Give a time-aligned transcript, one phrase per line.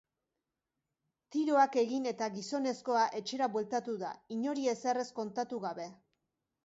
[1.35, 5.87] Tiroak egin eta gizonezkoa etxera bueltatu da, inori ezer ez kontatu gabe.